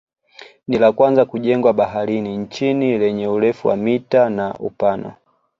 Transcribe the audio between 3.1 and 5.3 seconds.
urefu wa mita na upana